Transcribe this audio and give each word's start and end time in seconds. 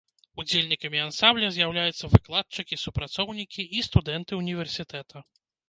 Удзельнікамі 0.43 1.01
ансамбля 1.07 1.51
з'яўляюцца 1.57 2.09
выкладчыкі, 2.15 2.81
супрацоўнікі 2.87 3.69
і 3.81 3.87
студэнты 3.91 4.43
ўніверсітэта. 4.43 5.27